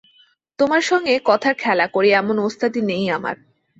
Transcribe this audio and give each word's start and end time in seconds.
তোমার 0.59 0.81
সঙ্গে 0.81 1.13
কথার 1.25 1.55
খেলা 1.57 1.85
করি 1.87 2.09
এমন 2.13 2.35
ওস্তাদি 2.39 2.81
নেই 2.81 3.05
আমার। 3.09 3.35